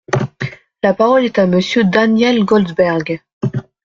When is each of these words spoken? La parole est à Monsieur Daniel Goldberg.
La 0.81 0.95
parole 0.95 1.25
est 1.25 1.37
à 1.37 1.45
Monsieur 1.45 1.83
Daniel 1.83 2.43
Goldberg. 2.43 3.21